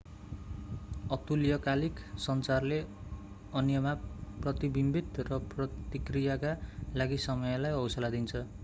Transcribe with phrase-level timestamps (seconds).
[1.11, 2.79] अतुल्यकालिक सञ्चारले
[3.53, 3.93] अन्यमा
[4.41, 6.57] प्रतिबिम्बित र प्रतिक्रियाका
[6.95, 8.47] लागि समयलाई हौसला दिन्छ